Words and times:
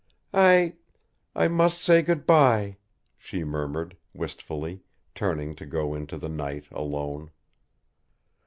"I 0.33 0.77
I 1.35 1.47
must 1.47 1.79
say 1.79 2.01
good 2.01 2.25
by," 2.25 2.77
she 3.19 3.43
murmured, 3.43 3.95
wistfully, 4.15 4.81
turning 5.13 5.53
to 5.57 5.65
go 5.67 5.91
out 5.93 5.97
into 5.97 6.17
the 6.17 6.27
night 6.27 6.65
alone. 6.71 7.29